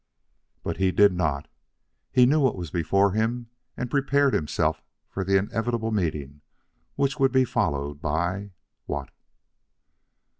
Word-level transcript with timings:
But 0.63 0.77
he 0.77 0.91
did 0.91 1.13
not; 1.13 1.47
he 2.11 2.25
knew 2.25 2.39
what 2.39 2.55
was 2.57 2.71
before 2.71 3.11
him 3.11 3.51
and 3.77 3.91
prepared 3.91 4.33
himself 4.33 4.81
for 5.07 5.23
the 5.23 5.37
inevitable 5.37 5.91
meeting 5.91 6.41
which 6.95 7.19
would 7.19 7.31
be 7.31 7.45
followed 7.45 8.01
by 8.01 8.49
what? 8.87 9.11